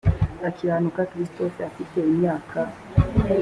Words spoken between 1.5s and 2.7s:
ufite imyaka